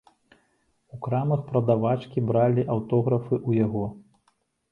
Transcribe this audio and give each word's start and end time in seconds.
У 0.95 0.97
крамах 1.07 1.43
прадавачкі 1.49 2.23
бралі 2.31 2.61
аўтографы 2.77 3.35
ў 3.49 3.65
яго. 3.65 3.85